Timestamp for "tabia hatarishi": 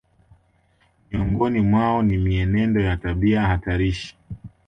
2.97-4.17